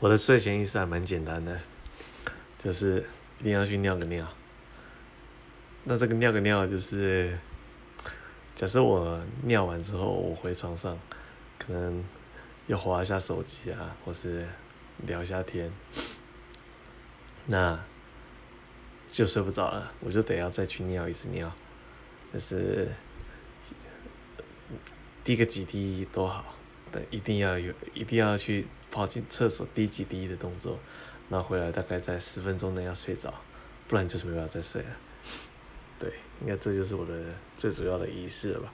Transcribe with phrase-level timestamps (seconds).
[0.00, 1.60] 我的睡前仪式还蛮简单的，
[2.58, 3.06] 就是
[3.38, 4.26] 一定要去尿个尿。
[5.84, 7.38] 那这个尿个尿就是，
[8.54, 10.98] 假设我尿完之后，我回床上，
[11.58, 12.02] 可能
[12.66, 14.48] 要滑一下手机啊，或是
[15.06, 15.70] 聊一下天，
[17.44, 17.78] 那
[19.06, 21.52] 就睡不着了，我就得要再去尿一次尿，
[22.32, 22.90] 就是
[25.22, 26.54] 滴个几滴都好，
[26.92, 28.66] 但一定要有，一定要去。
[28.92, 30.76] 跑进厕所滴几滴的动作，
[31.28, 33.32] 然后回来大概在十分钟内要睡着，
[33.86, 34.88] 不然就是没办法再睡了。
[35.96, 37.12] 对，应该这就是我的
[37.56, 38.72] 最主要的仪式了吧。